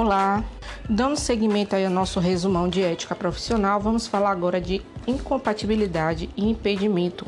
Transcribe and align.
Olá, 0.00 0.44
dando 0.88 1.16
seguimento 1.16 1.74
ao 1.74 1.90
nosso 1.90 2.20
resumão 2.20 2.68
de 2.68 2.80
ética 2.80 3.16
profissional, 3.16 3.80
vamos 3.80 4.06
falar 4.06 4.30
agora 4.30 4.60
de 4.60 4.80
incompatibilidade 5.08 6.30
e 6.36 6.48
impedimento. 6.48 7.26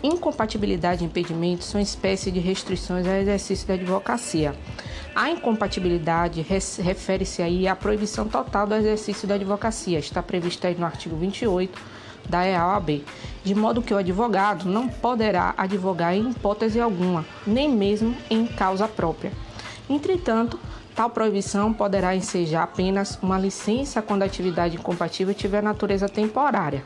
Incompatibilidade 0.00 1.02
e 1.02 1.08
impedimento 1.08 1.64
são 1.64 1.80
espécies 1.80 2.32
de 2.32 2.38
restrições 2.38 3.04
ao 3.04 3.14
exercício 3.14 3.66
da 3.66 3.74
advocacia. 3.74 4.54
A 5.12 5.28
incompatibilidade 5.28 6.40
refere-se 6.40 7.42
aí 7.42 7.66
à 7.66 7.74
proibição 7.74 8.28
total 8.28 8.64
do 8.64 8.76
exercício 8.76 9.26
da 9.26 9.34
advocacia, 9.34 9.98
está 9.98 10.22
prevista 10.22 10.68
aí 10.68 10.76
no 10.76 10.86
artigo 10.86 11.16
28 11.16 11.76
da 12.28 12.46
EAOAB, 12.46 13.04
de 13.42 13.54
modo 13.56 13.82
que 13.82 13.92
o 13.92 13.98
advogado 13.98 14.66
não 14.66 14.86
poderá 14.86 15.52
advogar 15.56 16.14
em 16.14 16.30
hipótese 16.30 16.80
alguma, 16.80 17.26
nem 17.44 17.68
mesmo 17.68 18.16
em 18.30 18.46
causa 18.46 18.86
própria. 18.86 19.32
Entretanto, 19.90 20.60
Tal 20.94 21.08
proibição 21.08 21.72
poderá 21.72 22.14
ensejar 22.14 22.64
apenas 22.64 23.18
uma 23.22 23.38
licença 23.38 24.02
quando 24.02 24.22
a 24.22 24.26
atividade 24.26 24.76
incompatível 24.76 25.34
tiver 25.34 25.62
natureza 25.62 26.06
temporária. 26.06 26.84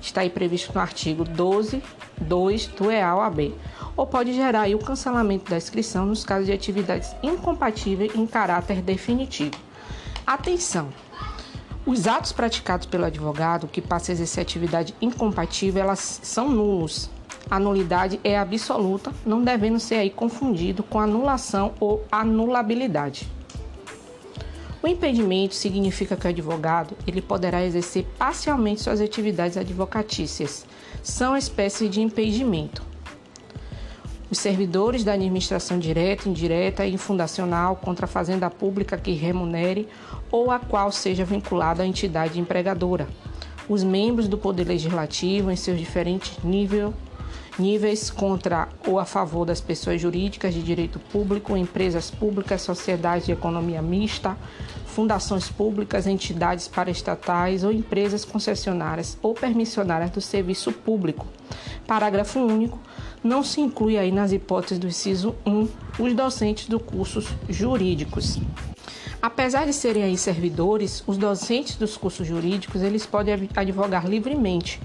Está 0.00 0.20
aí 0.20 0.30
previsto 0.30 0.72
no 0.72 0.80
artigo 0.80 1.24
12, 1.24 1.82
2 2.20 2.66
do 2.68 2.90
EAL-AB. 2.90 3.54
Ou 3.96 4.06
pode 4.06 4.32
gerar 4.32 4.62
aí 4.62 4.76
o 4.76 4.78
cancelamento 4.78 5.50
da 5.50 5.56
inscrição 5.56 6.06
nos 6.06 6.24
casos 6.24 6.46
de 6.46 6.52
atividades 6.52 7.14
incompatíveis 7.20 8.14
em 8.14 8.26
caráter 8.26 8.80
definitivo. 8.80 9.56
Atenção! 10.24 10.88
Os 11.84 12.06
atos 12.06 12.30
praticados 12.30 12.86
pelo 12.86 13.06
advogado 13.06 13.66
que 13.66 13.80
passa 13.80 14.12
a 14.12 14.14
exercer 14.14 14.42
atividade 14.42 14.94
incompatível, 15.00 15.82
elas 15.82 16.20
são 16.22 16.48
nulos. 16.48 17.10
A 17.50 17.58
nulidade 17.58 18.20
é 18.22 18.38
absoluta, 18.38 19.10
não 19.24 19.42
devendo 19.42 19.80
ser 19.80 19.96
aí 19.96 20.10
confundido 20.10 20.82
com 20.82 21.00
anulação 21.00 21.72
ou 21.80 22.04
anulabilidade. 22.12 23.37
O 24.80 24.86
impedimento 24.86 25.56
significa 25.56 26.16
que 26.16 26.26
o 26.26 26.30
advogado 26.30 26.96
ele 27.06 27.20
poderá 27.20 27.64
exercer 27.64 28.06
parcialmente 28.16 28.80
suas 28.80 29.00
atividades 29.00 29.56
advocatícias. 29.56 30.64
São 31.02 31.36
espécies 31.36 31.90
de 31.90 32.00
impedimento. 32.00 32.82
Os 34.30 34.38
servidores 34.38 35.02
da 35.02 35.14
administração 35.14 35.78
direta, 35.78 36.28
indireta 36.28 36.86
e 36.86 36.96
fundacional 36.96 37.74
contra 37.76 38.04
a 38.04 38.08
fazenda 38.08 38.48
pública 38.48 38.96
que 38.96 39.12
remunere 39.12 39.88
ou 40.30 40.50
a 40.50 40.60
qual 40.60 40.92
seja 40.92 41.24
vinculada 41.24 41.82
a 41.82 41.86
entidade 41.86 42.38
empregadora. 42.38 43.08
Os 43.68 43.82
membros 43.82 44.28
do 44.28 44.38
Poder 44.38 44.64
Legislativo 44.64 45.50
em 45.50 45.56
seus 45.56 45.78
diferentes 45.78 46.38
níveis 46.44 46.92
níveis 47.58 48.10
contra 48.10 48.68
ou 48.86 48.98
a 48.98 49.04
favor 49.04 49.44
das 49.44 49.60
pessoas 49.60 50.00
jurídicas 50.00 50.54
de 50.54 50.62
direito 50.62 50.98
público, 50.98 51.56
empresas 51.56 52.10
públicas, 52.10 52.62
sociedades 52.62 53.26
de 53.26 53.32
economia 53.32 53.82
mista, 53.82 54.36
fundações 54.86 55.48
públicas, 55.48 56.06
entidades 56.06 56.68
paraestatais 56.68 57.64
ou 57.64 57.72
empresas 57.72 58.24
concessionárias 58.24 59.18
ou 59.22 59.34
permissionárias 59.34 60.10
do 60.10 60.20
serviço 60.20 60.72
público. 60.72 61.26
Parágrafo 61.86 62.40
único. 62.40 62.78
Não 63.22 63.42
se 63.42 63.60
inclui 63.60 63.98
aí 63.98 64.12
nas 64.12 64.32
hipóteses 64.32 64.78
do 64.78 64.86
inciso 64.86 65.34
1 65.44 65.68
os 65.98 66.14
docentes 66.14 66.68
dos 66.68 66.82
cursos 66.82 67.26
jurídicos. 67.48 68.38
Apesar 69.20 69.66
de 69.66 69.72
serem 69.72 70.04
aí 70.04 70.16
servidores, 70.16 71.02
os 71.04 71.18
docentes 71.18 71.74
dos 71.74 71.96
cursos 71.96 72.26
jurídicos, 72.26 72.82
eles 72.82 73.04
podem 73.04 73.48
advogar 73.56 74.06
livremente. 74.06 74.80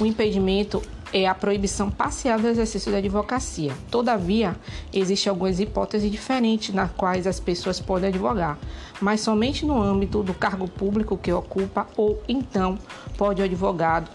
O 0.00 0.06
impedimento 0.06 0.82
é 1.12 1.26
a 1.26 1.34
proibição 1.34 1.90
parcial 1.90 2.38
do 2.38 2.48
exercício 2.48 2.92
da 2.92 2.98
advocacia. 2.98 3.72
Todavia, 3.90 4.56
existem 4.92 5.30
algumas 5.30 5.58
hipóteses 5.60 6.10
diferentes 6.10 6.74
nas 6.74 6.90
quais 6.92 7.26
as 7.26 7.40
pessoas 7.40 7.80
podem 7.80 8.08
advogar, 8.08 8.58
mas 9.00 9.20
somente 9.20 9.64
no 9.64 9.80
âmbito 9.80 10.22
do 10.22 10.34
cargo 10.34 10.68
público 10.68 11.16
que 11.16 11.32
ocupa 11.32 11.86
ou 11.96 12.22
então 12.28 12.78
pode 13.16 13.42
advogado 13.42 14.10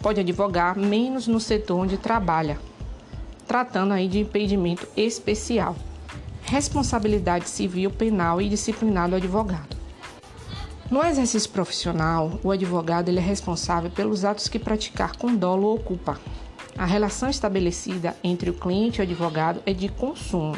pode 0.00 0.20
advogar 0.20 0.76
menos 0.78 1.26
no 1.26 1.40
setor 1.40 1.80
onde 1.80 1.96
trabalha, 1.96 2.58
tratando 3.46 3.92
aí 3.92 4.08
de 4.08 4.20
impedimento 4.20 4.86
especial. 4.96 5.76
Responsabilidade 6.42 7.48
civil, 7.48 7.90
penal 7.90 8.40
e 8.40 8.48
disciplinar 8.48 9.08
do 9.08 9.16
advogado. 9.16 9.77
No 10.90 11.04
exercício 11.04 11.50
profissional, 11.50 12.40
o 12.42 12.50
advogado 12.50 13.10
ele 13.10 13.18
é 13.18 13.22
responsável 13.22 13.90
pelos 13.90 14.24
atos 14.24 14.48
que 14.48 14.58
praticar 14.58 15.16
com 15.16 15.36
dolo 15.36 15.66
ou 15.66 15.78
culpa. 15.78 16.18
A 16.78 16.86
relação 16.86 17.28
estabelecida 17.28 18.16
entre 18.24 18.48
o 18.48 18.54
cliente 18.54 18.96
e 18.96 19.00
o 19.00 19.02
advogado 19.02 19.60
é 19.66 19.74
de 19.74 19.90
consumo, 19.90 20.56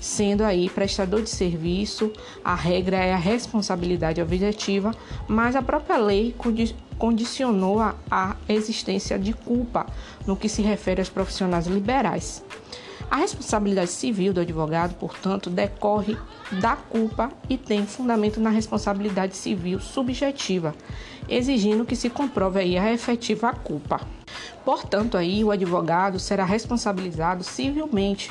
sendo 0.00 0.42
aí 0.42 0.68
prestador 0.68 1.22
de 1.22 1.30
serviço, 1.30 2.12
a 2.44 2.56
regra 2.56 2.96
é 2.96 3.12
a 3.12 3.16
responsabilidade 3.16 4.20
objetiva, 4.20 4.90
mas 5.28 5.54
a 5.54 5.62
própria 5.62 5.98
lei 5.98 6.34
condicionou 6.98 7.78
a 7.80 8.36
existência 8.48 9.16
de 9.20 9.32
culpa 9.32 9.86
no 10.26 10.34
que 10.34 10.48
se 10.48 10.62
refere 10.62 11.00
aos 11.00 11.08
profissionais 11.08 11.68
liberais. 11.68 12.42
A 13.10 13.16
responsabilidade 13.16 13.90
civil 13.90 14.32
do 14.32 14.40
advogado, 14.40 14.94
portanto, 14.94 15.50
decorre 15.50 16.16
da 16.60 16.76
culpa 16.76 17.32
e 17.48 17.58
tem 17.58 17.84
fundamento 17.84 18.38
na 18.38 18.50
responsabilidade 18.50 19.36
civil 19.36 19.80
subjetiva, 19.80 20.74
exigindo 21.28 21.84
que 21.84 21.96
se 21.96 22.08
comprove 22.08 22.60
aí 22.60 22.78
a 22.78 22.92
efetiva 22.92 23.52
culpa. 23.52 24.00
Portanto, 24.64 25.16
aí 25.16 25.42
o 25.42 25.50
advogado 25.50 26.20
será 26.20 26.44
responsabilizado 26.44 27.42
civilmente 27.42 28.30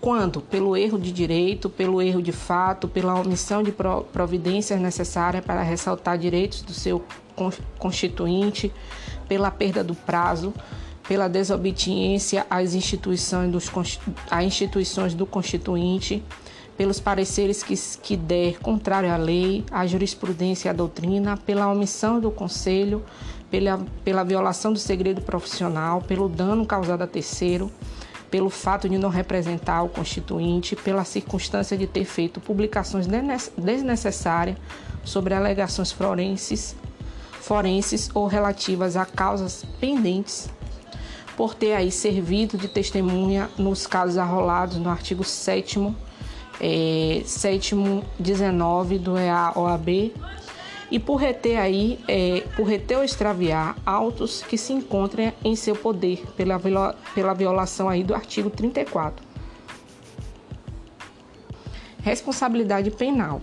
quando 0.00 0.40
pelo 0.40 0.76
erro 0.76 0.98
de 0.98 1.12
direito, 1.12 1.70
pelo 1.70 2.02
erro 2.02 2.20
de 2.20 2.32
fato, 2.32 2.88
pela 2.88 3.14
omissão 3.14 3.62
de 3.62 3.72
providências 4.12 4.80
necessárias 4.80 5.44
para 5.44 5.62
ressaltar 5.62 6.18
direitos 6.18 6.62
do 6.62 6.74
seu 6.74 7.04
constituinte, 7.78 8.72
pela 9.28 9.48
perda 9.48 9.84
do 9.84 9.94
prazo, 9.94 10.52
pela 11.08 11.28
desobediência 11.28 12.46
às 12.48 12.74
instituições, 12.74 13.50
dos, 13.50 13.70
às 14.30 14.44
instituições 14.44 15.14
do 15.14 15.26
Constituinte, 15.26 16.22
pelos 16.76 17.00
pareceres 17.00 17.62
que, 17.62 17.74
que 18.02 18.16
der 18.16 18.58
contrário 18.58 19.12
à 19.12 19.16
lei, 19.16 19.64
à 19.70 19.86
jurisprudência 19.86 20.68
e 20.68 20.70
à 20.70 20.72
doutrina, 20.72 21.36
pela 21.36 21.70
omissão 21.70 22.18
do 22.18 22.30
Conselho, 22.30 23.04
pela, 23.50 23.80
pela 24.04 24.24
violação 24.24 24.72
do 24.72 24.78
segredo 24.78 25.20
profissional, 25.20 26.00
pelo 26.00 26.28
dano 26.28 26.64
causado 26.64 27.02
a 27.02 27.06
terceiro, 27.06 27.70
pelo 28.30 28.48
fato 28.48 28.88
de 28.88 28.96
não 28.96 29.10
representar 29.10 29.82
o 29.82 29.90
Constituinte, 29.90 30.74
pela 30.74 31.04
circunstância 31.04 31.76
de 31.76 31.86
ter 31.86 32.06
feito 32.06 32.40
publicações 32.40 33.06
desnecessárias 33.58 34.56
sobre 35.04 35.34
alegações 35.34 35.92
forenses, 35.92 36.74
forenses 37.32 38.08
ou 38.14 38.26
relativas 38.26 38.96
a 38.96 39.04
causas 39.04 39.66
pendentes 39.78 40.48
por 41.36 41.54
ter 41.54 41.74
aí 41.74 41.90
servido 41.90 42.56
de 42.56 42.68
testemunha 42.68 43.48
nos 43.58 43.86
casos 43.86 44.18
arrolados 44.18 44.76
no 44.76 44.90
artigo 44.90 45.24
7 45.24 45.94
é, 46.60 47.22
7 47.24 47.74
19 48.18 48.98
do 48.98 49.18
EA-OAB 49.18 50.12
e 50.92 50.98
por 50.98 51.16
reter 51.16 51.58
aí, 51.58 51.98
é, 52.06 52.44
por 52.54 52.64
reter 52.64 52.98
ou 52.98 53.04
extraviar 53.04 53.76
autos 53.84 54.42
que 54.42 54.58
se 54.58 54.74
encontrem 54.74 55.32
em 55.42 55.56
seu 55.56 55.74
poder 55.74 56.22
pela, 56.36 56.60
pela 57.14 57.32
violação 57.32 57.88
aí 57.88 58.04
do 58.04 58.14
artigo 58.14 58.50
34. 58.50 59.24
Responsabilidade 62.02 62.90
penal. 62.90 63.40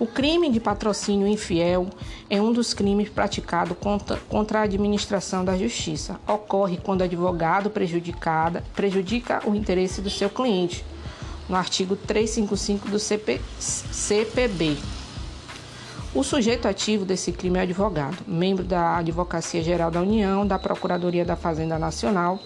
O 0.00 0.06
crime 0.06 0.48
de 0.48 0.60
patrocínio 0.60 1.26
infiel 1.26 1.88
é 2.30 2.40
um 2.40 2.52
dos 2.52 2.72
crimes 2.72 3.08
praticados 3.08 3.76
contra, 3.80 4.16
contra 4.28 4.60
a 4.60 4.62
administração 4.62 5.44
da 5.44 5.56
justiça. 5.56 6.20
Ocorre 6.24 6.78
quando 6.80 7.00
o 7.00 7.04
advogado 7.04 7.68
prejudicada, 7.68 8.62
prejudica 8.76 9.42
o 9.44 9.56
interesse 9.56 10.00
do 10.00 10.08
seu 10.08 10.30
cliente, 10.30 10.84
no 11.48 11.56
artigo 11.56 11.96
355 11.96 12.88
do 12.88 12.98
CP, 13.00 13.40
CPB. 13.58 14.76
O 16.14 16.22
sujeito 16.22 16.68
ativo 16.68 17.04
desse 17.04 17.32
crime 17.32 17.58
é 17.58 17.60
o 17.60 17.64
advogado, 17.64 18.18
membro 18.24 18.62
da 18.62 18.98
Advocacia 18.98 19.62
Geral 19.62 19.90
da 19.90 20.00
União, 20.00 20.46
da 20.46 20.60
Procuradoria 20.60 21.24
da 21.24 21.34
Fazenda 21.34 21.76
Nacional, 21.76 22.38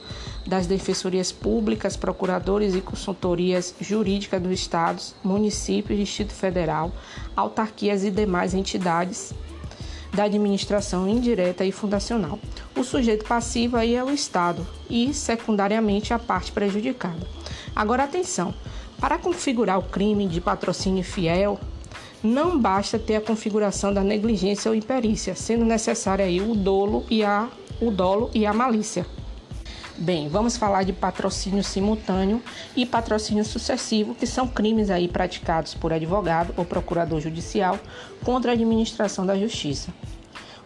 das 0.47 0.67
Defensorias 0.67 1.31
Públicas, 1.31 1.97
Procuradores 1.97 2.75
e 2.75 2.81
Consultorias 2.81 3.75
Jurídicas 3.81 4.43
dos 4.43 4.53
Estados, 4.53 5.15
municípios, 5.23 5.99
Distrito 5.99 6.33
Federal, 6.33 6.93
autarquias 7.37 8.05
e 8.05 8.11
demais 8.11 8.55
entidades 8.55 9.33
da 10.13 10.25
administração 10.25 11.09
indireta 11.09 11.65
e 11.65 11.73
fundacional. 11.73 12.39
O 12.77 12.85
sujeito 12.85 13.25
passivo 13.25 13.77
aí 13.77 13.95
é 13.95 14.05
o 14.05 14.11
Estado 14.11 14.67
e, 14.91 15.15
secundariamente, 15.15 16.13
a 16.13 16.19
parte 16.19 16.53
prejudicada. 16.53 17.27
Agora, 17.75 18.05
atenção: 18.05 18.55
para 19.01 19.19
configurar 19.19 19.79
o 19.79 19.83
crime 19.83 20.27
de 20.27 20.41
patrocínio 20.41 21.03
fiel, 21.03 21.59
não 22.23 22.59
basta 22.59 22.99
ter 22.99 23.17
a 23.17 23.21
configuração 23.21 23.93
da 23.93 24.03
negligência 24.03 24.71
ou 24.71 24.75
imperícia, 24.75 25.35
sendo 25.35 25.65
necessário 25.65 26.25
aí 26.25 26.41
o 26.41 26.55
dolo 26.55 27.05
e 27.11 27.25
a, 27.25 27.49
o 27.81 27.91
dolo 27.91 28.31
e 28.35 28.47
a 28.47 28.53
malícia. 28.53 29.07
Bem, 30.03 30.29
vamos 30.29 30.57
falar 30.57 30.83
de 30.83 30.93
patrocínio 30.93 31.63
simultâneo 31.63 32.43
e 32.75 32.85
patrocínio 32.85 33.45
sucessivo, 33.45 34.17
que 34.17 34.27
são 34.27 34.49
crimes 34.49 34.91
aí 34.91 35.07
praticados 35.07 35.75
por 35.75 35.93
advogado 35.93 36.53
ou 36.57 36.65
procurador 36.65 37.21
judicial 37.21 37.79
contra 38.25 38.51
a 38.51 38.55
administração 38.55 39.25
da 39.25 39.39
justiça. 39.39 39.95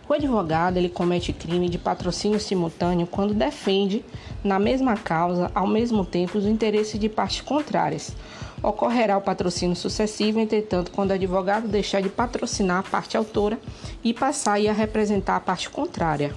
O 0.08 0.14
advogado 0.14 0.78
ele 0.78 0.88
comete 0.88 1.34
crime 1.34 1.68
de 1.68 1.76
patrocínio 1.76 2.40
simultâneo 2.40 3.06
quando 3.06 3.34
defende 3.34 4.02
na 4.42 4.58
mesma 4.58 4.96
causa 4.96 5.50
ao 5.54 5.66
mesmo 5.66 6.02
tempo 6.02 6.38
os 6.38 6.46
interesses 6.46 6.98
de 6.98 7.10
partes 7.10 7.42
contrárias. 7.42 8.16
Ocorrerá 8.62 9.18
o 9.18 9.22
patrocínio 9.22 9.76
sucessivo, 9.76 10.40
entretanto, 10.40 10.90
quando 10.90 11.10
o 11.10 11.14
advogado 11.14 11.68
deixar 11.68 12.00
de 12.00 12.08
patrocinar 12.08 12.78
a 12.78 12.90
parte 12.90 13.18
autora 13.18 13.60
e 14.02 14.14
passar 14.14 14.58
a 14.66 14.72
representar 14.72 15.36
a 15.36 15.40
parte 15.40 15.68
contrária. 15.68 16.34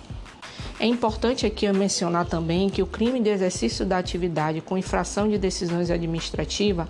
É 0.80 0.86
importante 0.86 1.46
aqui 1.46 1.70
mencionar 1.74 2.26
também 2.26 2.70
que 2.70 2.81
o 2.81 2.88
crime 2.88 3.20
de 3.20 3.30
exercício 3.30 3.86
da 3.86 3.98
atividade 3.98 4.62
com 4.62 4.78
infração 4.78 5.28
de 5.28 5.38
decisões 5.38 5.92
administrativas, 5.92 6.88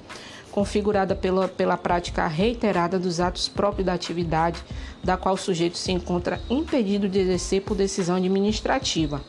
configurada 0.51 1.15
pela, 1.15 1.47
pela 1.47 1.75
prática 1.75 2.27
reiterada 2.27 2.99
dos 2.99 3.19
atos 3.19 3.49
próprios 3.49 3.87
da 3.87 3.93
atividade, 3.93 4.63
da 5.03 5.17
qual 5.17 5.33
o 5.33 5.37
sujeito 5.37 5.75
se 5.75 5.91
encontra 5.91 6.39
impedido 6.51 7.09
de 7.09 7.17
exercer 7.17 7.63
por 7.63 7.75
decisão 7.75 8.17
administrativa. 8.17 9.21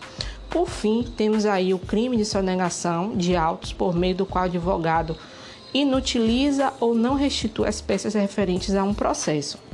Por 0.50 0.68
fim, 0.68 1.04
temos 1.16 1.46
aí 1.46 1.72
o 1.72 1.78
crime 1.78 2.18
de 2.18 2.26
sonegação 2.26 3.16
de 3.16 3.34
autos 3.36 3.72
por 3.72 3.94
meio 3.94 4.14
do 4.14 4.26
qual 4.26 4.44
o 4.44 4.46
advogado 4.48 5.16
inutiliza 5.72 6.74
ou 6.80 6.94
não 6.94 7.14
restitui 7.14 7.66
as 7.66 7.80
peças 7.80 8.12
referentes 8.12 8.74
a 8.74 8.84
um 8.84 8.92
processo. 8.92 9.69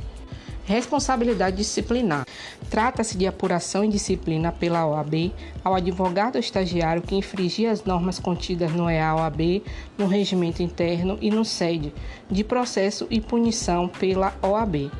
Responsabilidade 0.67 1.55
disciplinar. 1.55 2.25
Trata-se 2.69 3.17
de 3.17 3.25
apuração 3.25 3.85
e 3.85 3.87
disciplina 3.87 4.51
pela 4.51 4.85
OAB 4.85 5.31
ao 5.63 5.73
advogado 5.73 6.37
estagiário 6.37 7.01
que 7.01 7.15
infringir 7.15 7.69
as 7.69 7.85
normas 7.85 8.19
contidas 8.19 8.73
no 8.73 8.89
EA-OAB, 8.89 9.63
no 9.97 10.07
regimento 10.07 10.61
interno 10.61 11.17
e 11.21 11.31
no 11.31 11.45
SED, 11.45 11.93
de 12.29 12.43
processo 12.43 13.07
e 13.09 13.21
punição 13.21 13.87
pela 13.87 14.35
OAB. 14.41 14.91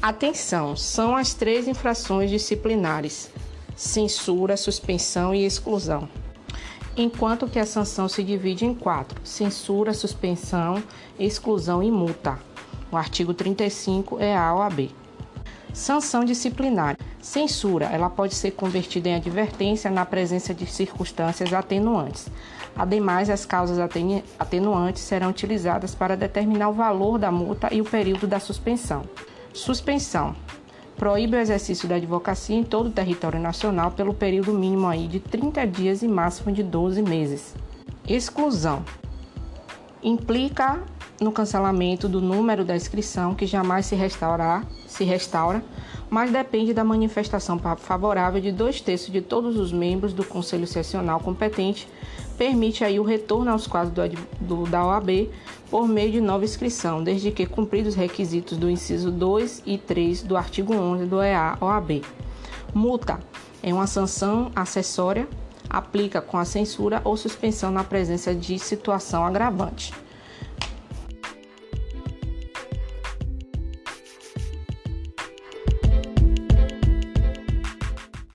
Atenção, 0.00 0.76
são 0.76 1.16
as 1.16 1.34
três 1.34 1.66
infrações 1.66 2.30
disciplinares: 2.30 3.32
censura, 3.74 4.56
suspensão 4.56 5.34
e 5.34 5.44
exclusão. 5.44 6.08
Enquanto 6.96 7.48
que 7.48 7.58
a 7.58 7.66
sanção 7.66 8.08
se 8.08 8.22
divide 8.22 8.64
em 8.64 8.74
quatro: 8.74 9.20
censura, 9.24 9.92
suspensão, 9.92 10.80
exclusão 11.18 11.82
e 11.82 11.90
multa. 11.90 12.38
O 12.92 12.96
artigo 12.98 13.32
35 13.32 14.20
é 14.20 14.36
a 14.36 14.54
OAB. 14.54 14.90
Sanção 15.72 16.26
disciplinar. 16.26 16.98
Censura, 17.22 17.86
ela 17.86 18.10
pode 18.10 18.34
ser 18.34 18.50
convertida 18.50 19.08
em 19.08 19.14
advertência 19.14 19.90
na 19.90 20.04
presença 20.04 20.52
de 20.52 20.66
circunstâncias 20.66 21.54
atenuantes. 21.54 22.28
Ademais, 22.76 23.30
as 23.30 23.46
causas 23.46 23.78
atenuantes 24.38 25.02
serão 25.02 25.30
utilizadas 25.30 25.94
para 25.94 26.18
determinar 26.18 26.68
o 26.68 26.74
valor 26.74 27.18
da 27.18 27.32
multa 27.32 27.72
e 27.72 27.80
o 27.80 27.84
período 27.84 28.26
da 28.26 28.38
suspensão. 28.38 29.04
Suspensão. 29.54 30.36
Proíbe 30.98 31.36
o 31.36 31.40
exercício 31.40 31.88
da 31.88 31.94
advocacia 31.94 32.56
em 32.56 32.62
todo 32.62 32.88
o 32.88 32.92
território 32.92 33.40
nacional 33.40 33.92
pelo 33.92 34.12
período 34.12 34.52
mínimo 34.52 34.86
aí 34.86 35.08
de 35.08 35.18
30 35.18 35.66
dias 35.66 36.02
e 36.02 36.08
máximo 36.08 36.52
de 36.52 36.62
12 36.62 37.00
meses. 37.00 37.54
Exclusão. 38.06 38.84
Implica 40.02 40.82
no 41.20 41.30
cancelamento 41.30 42.08
do 42.08 42.20
número 42.20 42.64
da 42.64 42.74
inscrição, 42.74 43.34
que 43.34 43.46
jamais 43.46 43.86
se 43.86 43.94
restaurar, 43.94 44.66
se 44.88 45.04
restaura, 45.04 45.62
mas 46.10 46.32
depende 46.32 46.74
da 46.74 46.82
manifestação 46.82 47.58
favorável 47.76 48.40
de 48.40 48.50
dois 48.50 48.80
terços 48.80 49.12
de 49.12 49.20
todos 49.20 49.56
os 49.56 49.72
membros 49.72 50.12
do 50.12 50.24
Conselho 50.24 50.66
Sessional 50.66 51.20
competente, 51.20 51.88
permite 52.36 52.84
aí 52.84 52.98
o 52.98 53.04
retorno 53.04 53.52
aos 53.52 53.66
quadros 53.68 53.94
do, 53.94 54.18
do, 54.40 54.70
da 54.70 54.84
OAB 54.84 55.30
por 55.70 55.86
meio 55.86 56.10
de 56.10 56.20
nova 56.20 56.44
inscrição, 56.44 57.02
desde 57.02 57.30
que 57.30 57.46
cumpridos 57.46 57.94
os 57.94 57.98
requisitos 57.98 58.58
do 58.58 58.68
inciso 58.68 59.10
2 59.10 59.62
e 59.64 59.78
3 59.78 60.24
do 60.24 60.36
artigo 60.36 60.74
11 60.74 61.06
do 61.06 61.22
EA-OAB. 61.22 62.02
Multa 62.74 63.20
é 63.62 63.72
uma 63.72 63.86
sanção 63.86 64.50
acessória, 64.56 65.28
aplica 65.72 66.20
com 66.20 66.36
a 66.36 66.44
censura 66.44 67.00
ou 67.02 67.16
suspensão 67.16 67.70
na 67.70 67.82
presença 67.82 68.34
de 68.34 68.58
situação 68.58 69.24
agravante. 69.24 69.94